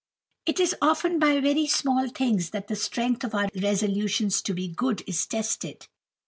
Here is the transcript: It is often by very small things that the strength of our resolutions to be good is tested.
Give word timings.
It 0.47 0.59
is 0.59 0.73
often 0.81 1.19
by 1.19 1.39
very 1.39 1.67
small 1.67 2.09
things 2.09 2.49
that 2.49 2.67
the 2.67 2.75
strength 2.75 3.23
of 3.23 3.35
our 3.35 3.49
resolutions 3.61 4.41
to 4.41 4.55
be 4.55 4.67
good 4.67 5.03
is 5.05 5.27
tested. 5.27 5.85